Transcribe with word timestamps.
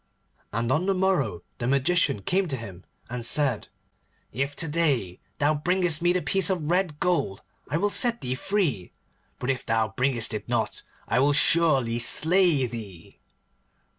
And 0.51 0.71
on 0.71 0.87
the 0.87 0.95
morrow 0.95 1.43
the 1.59 1.67
Magician 1.67 2.23
came 2.23 2.47
to 2.47 2.57
him, 2.57 2.85
and 3.07 3.23
said, 3.23 3.67
'If 4.31 4.55
to 4.55 4.67
day 4.67 5.19
thou 5.37 5.53
bringest 5.53 6.01
me 6.01 6.11
the 6.11 6.23
piece 6.23 6.49
of 6.49 6.71
red 6.71 6.99
gold 6.99 7.43
I 7.69 7.77
will 7.77 7.91
set 7.91 8.19
thee 8.21 8.33
free, 8.33 8.93
but 9.37 9.51
if 9.51 9.63
thou 9.63 9.89
bringest 9.89 10.33
it 10.33 10.49
not 10.49 10.81
I 11.07 11.19
will 11.19 11.33
surely 11.33 11.99
slay 11.99 12.65
thee. 12.65 13.19